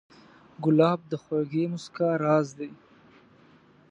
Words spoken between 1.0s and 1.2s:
د